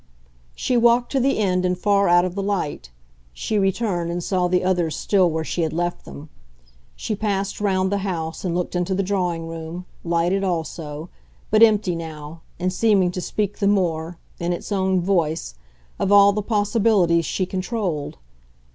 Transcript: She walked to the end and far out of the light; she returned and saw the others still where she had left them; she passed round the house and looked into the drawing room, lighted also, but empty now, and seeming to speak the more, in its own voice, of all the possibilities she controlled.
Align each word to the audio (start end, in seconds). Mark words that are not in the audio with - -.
She 0.55 0.77
walked 0.77 1.11
to 1.11 1.19
the 1.19 1.37
end 1.37 1.63
and 1.63 1.77
far 1.77 2.07
out 2.07 2.25
of 2.25 2.33
the 2.33 2.41
light; 2.41 2.89
she 3.33 3.59
returned 3.59 4.09
and 4.09 4.23
saw 4.23 4.47
the 4.47 4.63
others 4.63 4.95
still 4.95 5.29
where 5.29 5.43
she 5.43 5.61
had 5.61 5.73
left 5.73 6.05
them; 6.05 6.29
she 6.95 7.13
passed 7.15 7.61
round 7.61 7.91
the 7.91 7.99
house 7.99 8.43
and 8.43 8.55
looked 8.55 8.75
into 8.75 8.95
the 8.95 9.03
drawing 9.03 9.47
room, 9.47 9.85
lighted 10.03 10.43
also, 10.43 11.09
but 11.51 11.61
empty 11.61 11.93
now, 11.93 12.41
and 12.59 12.73
seeming 12.73 13.11
to 13.11 13.21
speak 13.21 13.59
the 13.59 13.67
more, 13.67 14.17
in 14.39 14.53
its 14.53 14.71
own 14.71 15.01
voice, 15.01 15.53
of 15.99 16.11
all 16.11 16.33
the 16.33 16.41
possibilities 16.41 17.25
she 17.25 17.45
controlled. 17.45 18.17